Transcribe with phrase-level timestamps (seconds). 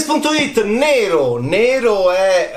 [0.00, 1.38] Cinefax.it Nero.
[1.38, 2.52] Nero è,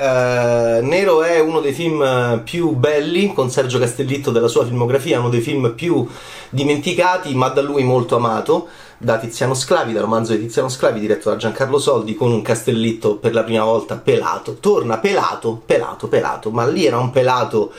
[0.78, 5.28] eh, Nero è uno dei film più belli con Sergio Castellitto della sua filmografia uno
[5.28, 6.08] dei film più
[6.48, 11.28] dimenticati ma da lui molto amato da Tiziano Sclavi, da romanzo di Tiziano Sclavi diretto
[11.28, 14.56] da Giancarlo Soldi con un Castellitto per la prima volta pelato.
[14.58, 17.72] Torna pelato, pelato, pelato ma lì era un pelato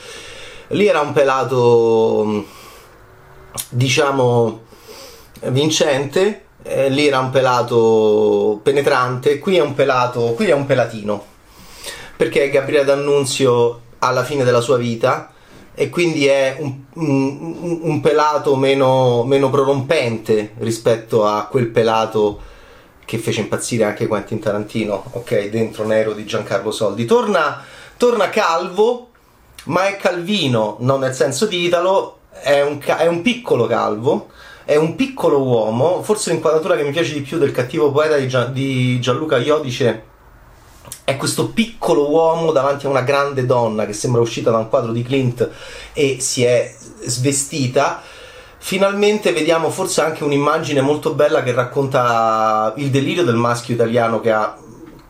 [0.68, 2.44] lì era un pelato
[3.70, 4.60] diciamo
[5.48, 11.24] vincente eh, lì era un pelato penetrante, qui è un pelato, qui è un pelatino,
[12.16, 15.30] perché Gabriele D'Annunzio alla fine della sua vita
[15.74, 22.40] e quindi è un, un, un pelato meno, meno, prorompente rispetto a quel pelato
[23.04, 27.04] che fece impazzire anche Quentin Tarantino, ok, dentro Nero di Giancarlo Soldi.
[27.04, 27.62] Torna,
[27.96, 29.10] torna calvo,
[29.64, 34.28] ma è calvino, non nel senso di Italo, è un, è un piccolo calvo,
[34.66, 38.26] è un piccolo uomo, forse l'inquadratura che mi piace di più del cattivo poeta di,
[38.26, 40.14] Gian, di Gianluca Iodice
[41.04, 44.90] è questo piccolo uomo davanti a una grande donna che sembra uscita da un quadro
[44.90, 45.48] di Clint
[45.92, 48.02] e si è svestita.
[48.58, 54.32] Finalmente vediamo forse anche un'immagine molto bella che racconta il delirio del maschio italiano che
[54.32, 54.58] ha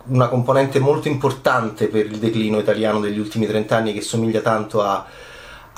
[0.09, 5.03] una componente molto importante per il declino italiano degli ultimi trent'anni che somiglia tanto a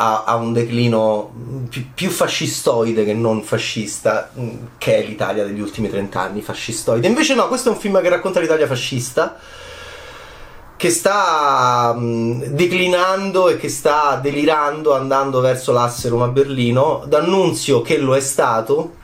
[0.01, 1.33] ha, ha un declino
[1.69, 7.07] più, più, fascistoide che non fascista, mm, che è l'Italia degli ultimi trent'anni, fascistoide.
[7.09, 9.37] Invece no, questo è un film che racconta l'Italia fascista,
[10.77, 17.05] che sta mm, declinando e che sta delirando andando verso l'asse Roma-Berlino.
[17.07, 18.95] D'Annunzio che lo è stato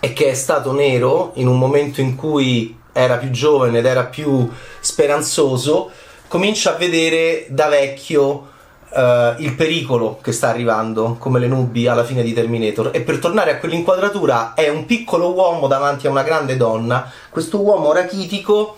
[0.00, 4.06] e che è stato nero in un momento in cui era più giovane ed era
[4.06, 5.90] più speranzoso,
[6.26, 8.56] comincia a vedere da vecchio
[8.90, 12.90] Uh, il pericolo che sta arrivando come le nubi alla fine di Terminator.
[12.92, 17.10] E per tornare a quell'inquadratura è un piccolo uomo davanti a una grande donna.
[17.28, 18.76] Questo uomo rachitico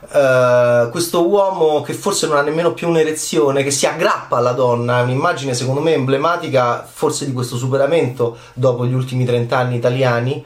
[0.00, 5.00] uh, questo uomo che forse non ha nemmeno più un'erezione che si aggrappa alla donna
[5.00, 10.44] è un'immagine secondo me emblematica forse di questo superamento dopo gli ultimi 30 anni italiani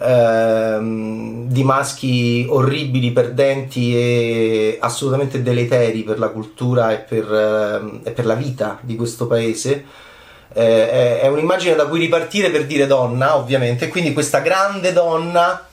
[0.00, 8.10] ehm, di maschi orribili, perdenti e assolutamente deleteri per la cultura e per, ehm, e
[8.12, 9.84] per la vita di questo paese.
[10.52, 15.66] Eh, è un'immagine da cui ripartire per dire donna, ovviamente, quindi questa grande donna.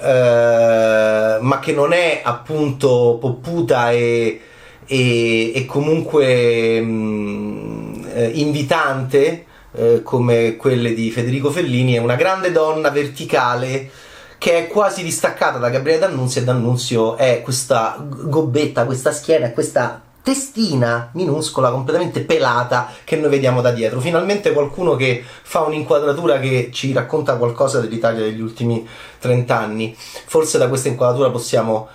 [0.00, 4.40] Eh, ma che non è appunto popputa e,
[4.86, 12.52] e, e comunque mm, eh, invitante, eh, come quelle di Federico Fellini, è una grande
[12.52, 13.90] donna verticale
[14.38, 20.02] che è quasi distaccata da Gabriele D'Annunzio e D'Annunzio è questa gobbetta, questa schiena, questa
[20.22, 24.00] testina minuscola, completamente pelata che noi vediamo da dietro.
[24.00, 28.86] Finalmente qualcuno che fa un'inquadratura che ci racconta qualcosa dell'Italia degli ultimi
[29.18, 29.94] 30 anni.
[29.96, 31.88] Forse da questa inquadratura possiamo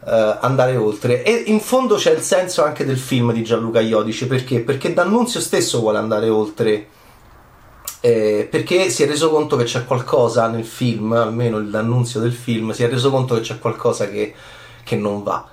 [0.00, 0.10] uh,
[0.40, 1.22] andare oltre.
[1.22, 4.60] E in fondo c'è il senso anche del film di Gianluca Iodice, perché?
[4.60, 6.88] Perché D'Annunzio stesso vuole andare oltre
[8.06, 12.70] eh, perché si è reso conto che c'è qualcosa nel film, almeno l'annunzio del film,
[12.70, 14.32] si è reso conto che c'è qualcosa che,
[14.84, 15.44] che non va.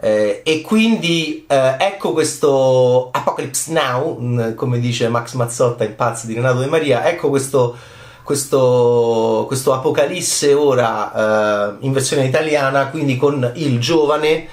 [0.00, 6.26] Eh, e quindi eh, ecco questo Apocalypse Now, mm, come dice Max Mazzotta in Pazzi
[6.26, 7.76] di Renato De Maria, ecco questo,
[8.22, 14.48] questo, questo Apocalisse ora eh, in versione italiana, quindi con il giovane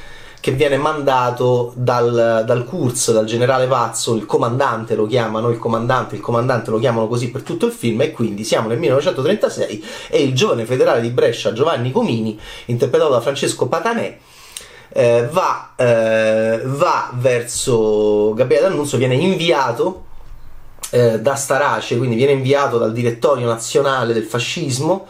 [0.45, 6.13] che viene mandato dal, dal Kurz, dal generale Pazzo, il comandante lo chiamano, il comandante,
[6.13, 10.21] il comandante lo chiamano così per tutto il film e quindi siamo nel 1936 e
[10.21, 14.17] il giovane federale di Brescia Giovanni Comini, interpretato da Francesco Patanè,
[14.89, 20.03] eh, va, eh, va, verso Gabriele D'Annunzio, viene inviato
[20.91, 25.07] eh, da Starace, quindi viene inviato dal direttorio nazionale del fascismo,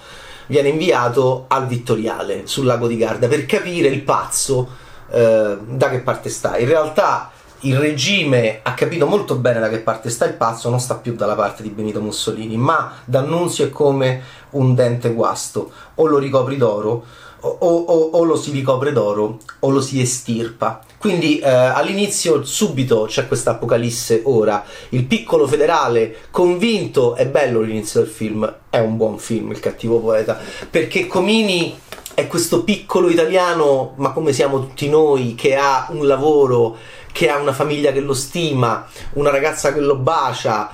[0.48, 6.00] viene inviato al Vittoriale sul lago di Garda per capire il pazzo eh, da che
[6.00, 6.58] parte sta.
[6.58, 10.80] In realtà il regime ha capito molto bene da che parte sta il pazzo, non
[10.80, 14.22] sta più dalla parte di Benito Mussolini, ma D'Annunzio è come
[14.52, 17.06] un dente guasto, o lo ricopri d'oro,
[17.40, 20.82] o, o, o lo si ricopre d'oro, o lo si estirpa.
[20.98, 28.02] Quindi eh, all'inizio subito c'è questa apocalisse ora, il piccolo federale convinto, è bello l'inizio
[28.02, 30.38] del film, è un buon film il cattivo poeta,
[30.70, 31.78] perché Comini
[32.16, 36.78] è questo piccolo italiano, ma come siamo tutti noi, che ha un lavoro,
[37.12, 40.72] che ha una famiglia che lo stima, una ragazza che lo bacia,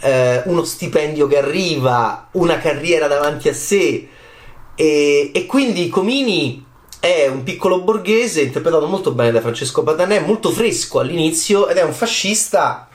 [0.00, 4.08] eh, uno stipendio che arriva, una carriera davanti a sé.
[4.74, 6.66] E, e quindi Comini
[6.98, 11.82] è un piccolo borghese interpretato molto bene da Francesco Patanè, molto fresco all'inizio ed è
[11.82, 12.88] un fascista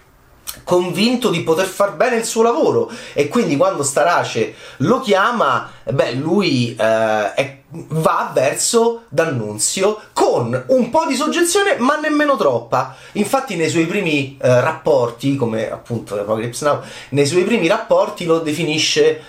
[0.64, 6.14] convinto di poter far bene il suo lavoro e quindi quando Starace lo chiama beh
[6.14, 12.96] lui eh, è va verso D'Annunzio con un po' di soggezione ma nemmeno troppa.
[13.14, 18.40] Infatti nei suoi primi eh, rapporti come appunto Apocalypse Now nei suoi primi rapporti lo
[18.40, 19.22] definisce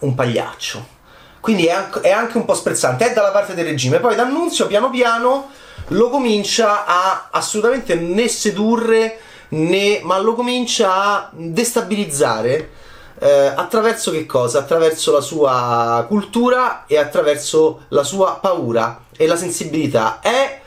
[0.00, 0.98] un pagliaccio.
[1.40, 3.10] Quindi è è anche un po' sprezzante.
[3.10, 3.98] È dalla parte del regime.
[3.98, 5.48] Poi D'Annunzio piano piano
[5.88, 9.18] lo comincia a assolutamente né sedurre
[9.50, 12.70] né ma lo comincia a destabilizzare
[13.22, 14.60] eh, attraverso che cosa?
[14.60, 20.20] Attraverso la sua cultura e attraverso la sua paura e la sensibilità.
[20.20, 20.60] È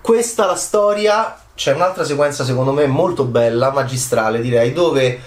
[0.00, 1.38] questa la storia?
[1.54, 5.20] C'è un'altra sequenza secondo me molto bella, magistrale direi, dove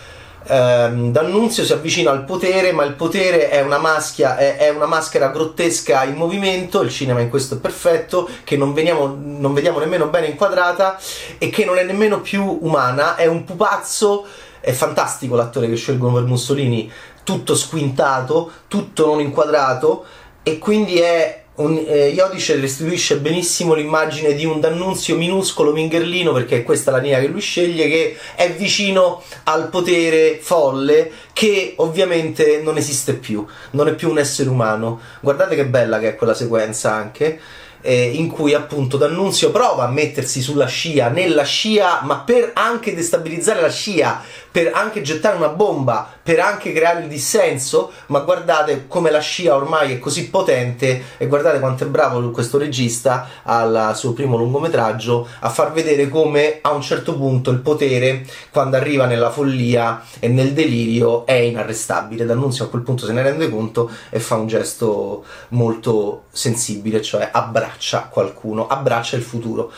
[0.47, 4.87] ehm, D'Annunzio si avvicina al potere, ma il potere è una, maschia, è, è una,
[4.87, 9.77] maschera grottesca in movimento, il cinema in questo è perfetto, che non, veniamo, non vediamo
[9.77, 10.97] nemmeno bene inquadrata
[11.37, 14.25] e che non è nemmeno più umana, è un pupazzo
[14.61, 16.89] è fantastico l'attore che scelgono per Mussolini,
[17.23, 20.05] tutto squintato, tutto non inquadrato
[20.43, 26.57] e quindi è un, eh, Iodice restituisce benissimo l'immagine di un D'Annunzio minuscolo, mingherlino, perché
[26.57, 32.61] è questa la linea che lui sceglie, che è vicino al potere folle, che ovviamente
[32.63, 34.99] non esiste più, non è più un essere umano.
[35.19, 37.39] Guardate che bella che è quella sequenza anche
[37.81, 42.95] eh, in cui appunto D'Annunzio prova a mettersi sulla scia, nella scia, ma per anche
[42.95, 48.85] destabilizzare la scia, per anche gettare una bomba, per anche creare il dissenso, ma guardate
[48.87, 53.93] come la scia ormai è così potente e guardate quanto è bravo questo regista al
[53.95, 59.05] suo primo lungometraggio a far vedere come a un certo punto il potere quando arriva
[59.05, 62.25] nella follia e nel delirio è inarrestabile.
[62.25, 67.29] D'Annunzio a quel punto se ne rende conto e fa un gesto molto sensibile, cioè
[67.31, 69.71] abbraccia qualcuno, abbraccia il futuro.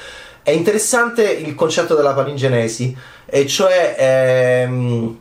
[0.44, 2.94] È interessante il concetto della palingenesi,
[3.26, 5.18] e cioè ehm,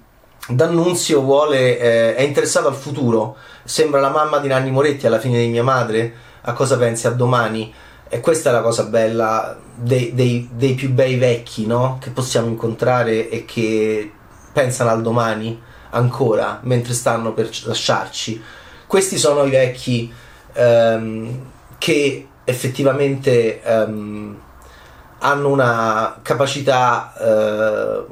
[0.49, 5.39] D'Annunzio vuole, eh, è interessato al futuro, sembra la mamma di Nanni Moretti alla fine
[5.39, 7.73] di mia madre, a cosa pensi a domani?
[8.09, 11.99] E questa è la cosa bella dei, dei, dei più bei vecchi, no?
[12.01, 14.11] Che possiamo incontrare e che
[14.53, 18.43] pensano al domani ancora, mentre stanno per lasciarci.
[18.89, 20.13] Questi sono i vecchi
[20.53, 24.37] ehm, che effettivamente ehm,
[25.23, 28.05] hanno una capacità eh,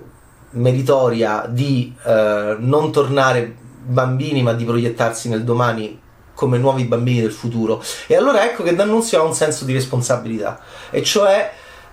[0.50, 5.98] meritoria di eh, non tornare bambini ma di proiettarsi nel domani
[6.34, 7.82] come nuovi bambini del futuro.
[8.06, 10.60] E allora ecco che D'Annunzio ha un senso di responsabilità
[10.90, 11.52] e cioè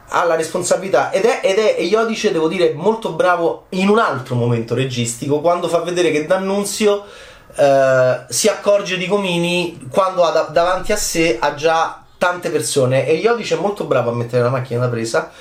[0.10, 4.00] ha la responsabilità ed è, ed è e Iodice devo dire molto bravo in un
[4.00, 7.04] altro momento registico quando fa vedere che D'Annunzio
[7.56, 13.08] eh, si accorge di Comini quando ha da, davanti a sé ha già tante persone
[13.08, 15.32] e Iodice è molto bravo a mettere la macchina da presa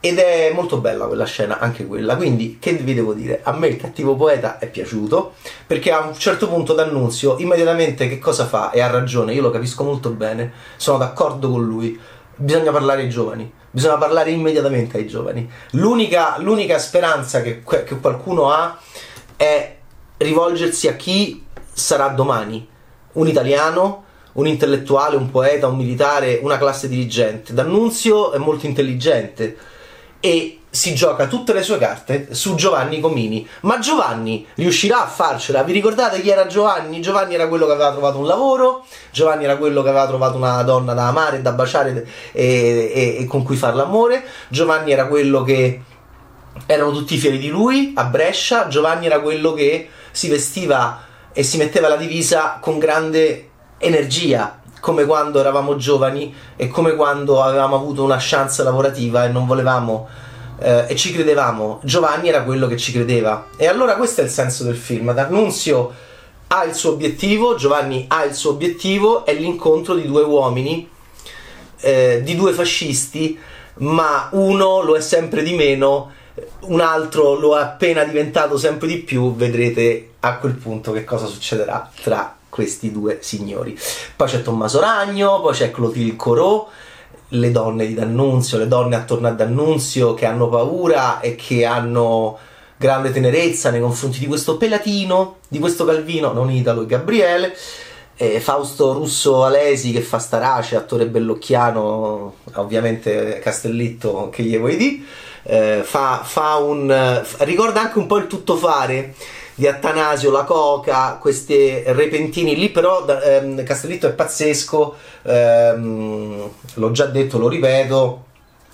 [0.00, 2.16] ed è molto bella quella scena, anche quella.
[2.16, 3.40] Quindi, che vi devo dire?
[3.42, 5.34] A me il cattivo poeta è piaciuto
[5.66, 8.70] perché a un certo punto d'annunzio, immediatamente che cosa fa?
[8.70, 11.98] E ha ragione, io lo capisco molto bene, sono d'accordo con lui.
[12.36, 15.50] Bisogna parlare ai giovani, bisogna parlare immediatamente ai giovani.
[15.72, 18.78] L'unica, l'unica speranza che, che qualcuno ha
[19.34, 19.76] è
[20.18, 22.68] rivolgersi a chi sarà domani,
[23.14, 27.52] un italiano un intellettuale, un poeta, un militare, una classe dirigente.
[27.52, 29.56] D'Annunzio è molto intelligente
[30.20, 33.46] e si gioca tutte le sue carte su Giovanni Comini.
[33.62, 35.62] Ma Giovanni riuscirà a farcela?
[35.62, 37.00] Vi ricordate chi era Giovanni?
[37.00, 40.62] Giovanni era quello che aveva trovato un lavoro, Giovanni era quello che aveva trovato una
[40.62, 45.42] donna da amare, da baciare e, e, e con cui fare l'amore, Giovanni era quello
[45.42, 45.82] che
[46.66, 51.56] erano tutti fieri di lui a Brescia, Giovanni era quello che si vestiva e si
[51.56, 53.47] metteva la divisa con grande
[53.78, 59.46] energia come quando eravamo giovani e come quando avevamo avuto una chance lavorativa e non
[59.46, 60.08] volevamo
[60.60, 61.80] eh, e ci credevamo.
[61.82, 63.48] Giovanni era quello che ci credeva.
[63.56, 65.12] E allora questo è il senso del film.
[65.12, 65.92] D'Annunzio
[66.48, 70.88] ha il suo obiettivo, Giovanni ha il suo obiettivo, è l'incontro di due uomini,
[71.80, 73.38] eh, di due fascisti,
[73.74, 76.12] ma uno lo è sempre di meno,
[76.60, 81.26] un altro lo è appena diventato sempre di più, vedrete a quel punto che cosa
[81.26, 83.78] succederà tra questi due signori.
[84.16, 86.68] Poi c'è Tommaso Ragno, poi c'è Clotilde Corot,
[87.28, 92.38] le donne di D'Annunzio, le donne attorno a D'Annunzio che hanno paura e che hanno
[92.76, 97.56] grande tenerezza nei confronti di questo pelatino, di questo Calvino, non Italo e Gabriele.
[98.20, 105.06] E Fausto Russo Alesi che fa Starace, attore bellocchiano, ovviamente Castellitto che gli vuoi di,
[105.44, 107.24] eh, fa, fa un...
[107.38, 109.14] ricorda anche un po' il tuttofare
[109.58, 117.06] di Attanasio, la coca, questi repentini lì però ehm, Castellitto è pazzesco, ehm, l'ho già
[117.06, 118.24] detto, lo ripeto,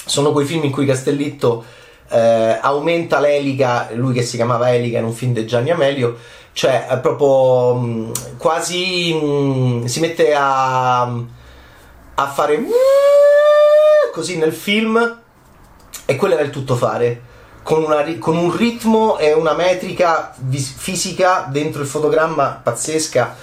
[0.05, 1.64] sono quei film in cui Castellitto
[2.11, 6.19] eh, aumenta l'elica, lui che si chiamava Elica in un film di Gianni Amelio,
[6.53, 11.11] cioè proprio mh, quasi mh, si mette a
[12.17, 12.62] a fare
[14.12, 15.19] così nel film
[16.05, 17.33] e quello era il tuttofare.
[17.64, 23.35] Con, una, con un ritmo e una metrica vis- fisica dentro il fotogramma pazzesca.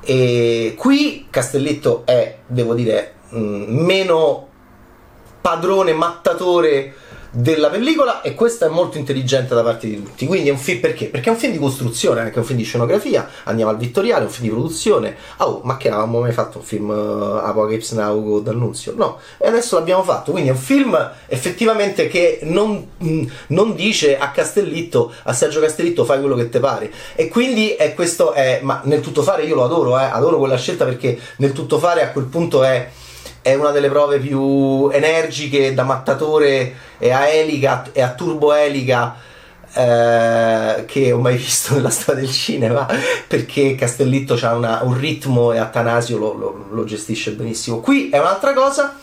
[0.00, 4.48] E qui Castelletto è, devo dire, mh, meno
[5.40, 6.94] padrone mattatore
[7.34, 10.26] della pellicola e questa è molto intelligente da parte di tutti.
[10.26, 11.06] Quindi è un film perché?
[11.06, 14.30] Perché è un film di costruzione, anche un film di scenografia, andiamo al vittoriale, un
[14.30, 15.16] film di produzione.
[15.38, 18.92] Oh, ma che avevamo mai fatto un film uh, Apocalypse Now con D'Annunzio?
[18.96, 20.30] No, e adesso l'abbiamo fatto.
[20.30, 26.04] Quindi è un film effettivamente che non, mh, non dice a Castellitto, a Sergio Castellitto
[26.04, 26.92] fai quello che ti pare.
[27.14, 30.58] E quindi è questo è, ma nel tutto fare io lo adoro, eh, adoro quella
[30.58, 32.90] scelta perché nel tutto fare a quel punto è
[33.42, 39.16] è una delle prove più energiche da mattatore e a elica e a turbo elica
[39.74, 42.86] eh, che ho mai visto nella storia del cinema
[43.26, 47.80] perché Castellitto ha un ritmo e Atanasio lo, lo, lo, gestisce benissimo.
[47.80, 48.98] Qui è un'altra cosa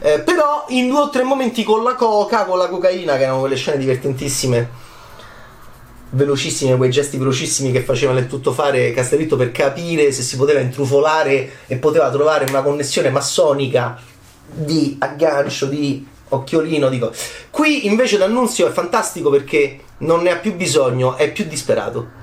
[0.00, 3.40] eh, però in due o tre momenti con la coca con la cocaina che erano
[3.40, 4.92] quelle scene divertentissime
[6.14, 10.60] velocissime, quei gesti velocissimi che faceva nel tutto fare Castellitto per capire se si poteva
[10.60, 14.00] intrufolare e poteva trovare una connessione massonica
[14.46, 16.88] di aggancio, di occhiolino.
[16.88, 17.12] Dico.
[17.50, 22.22] Qui invece l'annunzio è fantastico perché non ne ha più bisogno, è più disperato.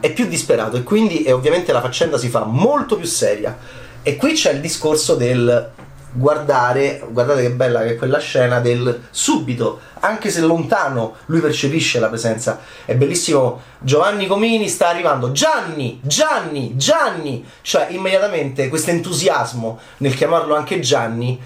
[0.00, 3.56] È più disperato e quindi e ovviamente la faccenda si fa molto più seria.
[4.02, 5.70] E qui c'è il discorso del
[6.12, 12.00] guardare, guardate che bella che è quella scena del subito, anche se lontano, lui percepisce
[12.00, 12.60] la presenza.
[12.84, 13.60] È bellissimo.
[13.78, 15.32] Giovanni Comini sta arrivando.
[15.32, 21.40] Gianni, Gianni, Gianni, cioè immediatamente questo entusiasmo nel chiamarlo anche Gianni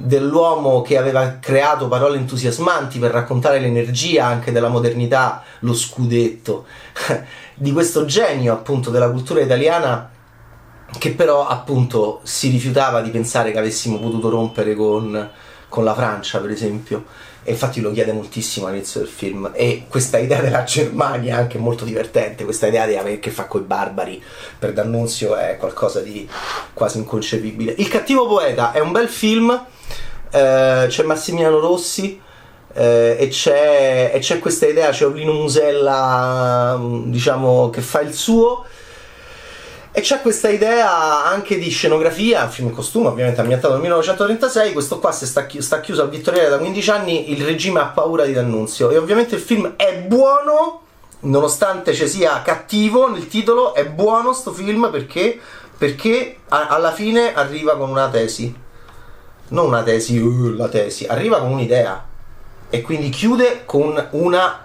[0.00, 6.66] dell'uomo che aveva creato parole entusiasmanti per raccontare l'energia anche della modernità, lo scudetto,
[7.54, 10.10] di questo genio appunto della cultura italiana
[10.96, 15.30] che però appunto si rifiutava di pensare che avessimo potuto rompere con,
[15.68, 17.04] con la Francia, per esempio.
[17.44, 19.50] E infatti lo chiede moltissimo all'inizio del film.
[19.54, 22.44] E questa idea della Germania è anche molto divertente.
[22.44, 24.22] Questa idea di avere che fa coi barbari
[24.58, 26.28] per D'Annunzio è qualcosa di
[26.72, 27.74] quasi inconcepibile.
[27.78, 29.50] Il cattivo poeta è un bel film.
[30.30, 32.20] Eh, c'è Massimiliano Rossi.
[32.74, 38.64] Eh, e, c'è, e, c'è, questa idea, c'è Olino Musella, diciamo, che fa il suo
[39.98, 45.00] e c'è questa idea anche di scenografia, film in costume ovviamente ambientato nel 1936, questo
[45.00, 48.24] qua se sta, chi- sta chiuso al Vittoriale da 15 anni, il regime ha paura
[48.24, 48.90] di D'Annunzio.
[48.90, 50.82] E ovviamente il film è buono,
[51.22, 55.36] nonostante ci sia cattivo nel titolo, è buono sto film perché,
[55.76, 58.54] perché a- alla fine arriva con una tesi,
[59.48, 62.06] non una tesi, uh, la tesi, arriva con un'idea.
[62.70, 64.64] E quindi chiude con una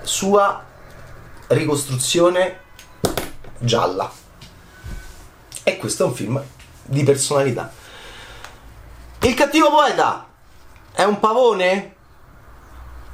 [0.00, 0.64] sua
[1.48, 2.60] ricostruzione
[3.58, 4.24] gialla.
[5.68, 6.40] E questo è un film
[6.84, 7.72] di personalità.
[9.22, 10.28] Il cattivo poeta
[10.92, 11.94] è un pavone?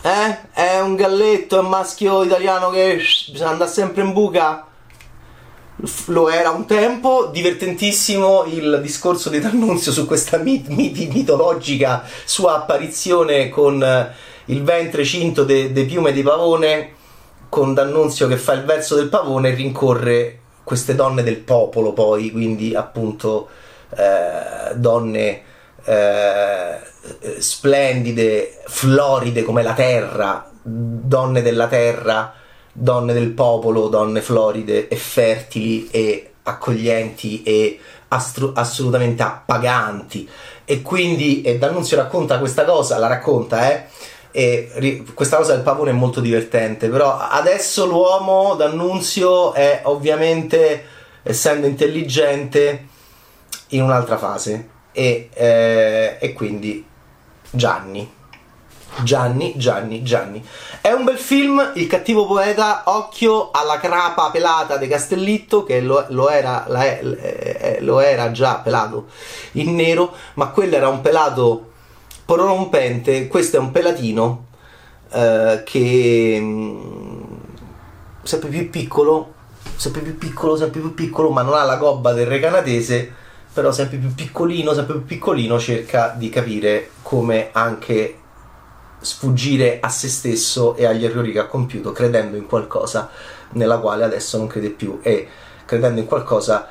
[0.03, 0.39] Eh?
[0.53, 4.67] È un galletto, è un maschio italiano che bisogna andare sempre in buca?
[6.09, 12.57] Lo era un tempo, divertentissimo il discorso di D'Annunzio su questa mit- mit- mitologica sua
[12.57, 14.13] apparizione con eh,
[14.53, 16.93] il ventre cinto de, de piume di pavone,
[17.49, 22.31] con D'Annunzio che fa il verso del pavone e rincorre queste donne del popolo poi,
[22.31, 23.49] quindi appunto
[23.97, 25.43] eh, donne
[25.85, 26.79] eh,
[27.39, 32.33] splendide, floride come la terra, donne della terra,
[32.73, 37.79] donne del popolo, donne floride e fertili e accoglienti e
[38.09, 40.29] astru- assolutamente appaganti.
[40.65, 43.87] E quindi e D'Annunzio racconta questa cosa, la racconta, eh
[44.33, 50.85] e ri- questa cosa del pavone è molto divertente, però adesso l'uomo d'Annunzio è ovviamente,
[51.23, 52.89] essendo intelligente,
[53.69, 56.85] in un'altra fase e, eh, e quindi
[57.51, 58.21] Gianni.
[59.03, 60.47] Gianni, Gianni, Gianni.
[60.81, 66.05] È un bel film, Il cattivo poeta, occhio alla crapa pelata di Castellitto, che lo,
[66.09, 69.07] lo, era, la, eh, lo era già pelato
[69.53, 71.72] in nero, ma quello era un pelato
[72.25, 74.47] prorompente, questo è un pelatino
[75.11, 77.23] eh, che mh, mm,
[78.23, 79.35] sempre più piccolo,
[79.77, 83.13] sempre più piccolo, sempre più piccolo, ma non ha la gobba del re canadese,
[83.53, 88.17] però sempre più piccolino, sempre più piccolino cerca di capire come anche
[89.01, 93.11] sfuggire a se stesso e agli errori che ha compiuto, credendo in qualcosa
[93.51, 95.01] nella quale adesso non crede più.
[95.03, 95.29] E
[95.65, 96.69] credendo in qualcosa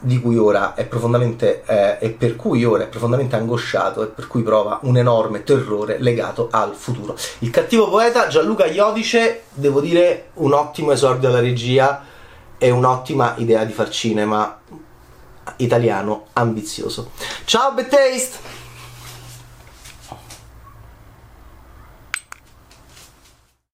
[0.00, 4.26] di cui ora è profondamente eh, e per cui ora è profondamente angosciato e per
[4.26, 7.16] cui prova un enorme terrore legato al futuro.
[7.40, 12.02] Il cattivo poeta Gianluca Iodice, devo dire, un ottimo esordio alla regia
[12.56, 14.58] e un'ottima idea di far cinema
[15.56, 17.10] italiano ambizioso.
[17.44, 18.59] Ciao Betaste!